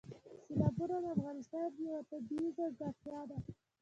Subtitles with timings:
[0.47, 3.37] سیلابونه د افغانستان یوه طبیعي ځانګړتیا ده.